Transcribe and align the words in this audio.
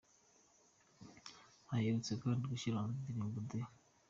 Aherutse 1.73 2.11
kandi 2.21 2.43
gushyira 2.51 2.81
hanze 2.81 2.95
indirimbo 2.97 3.39
‘The 3.49 3.59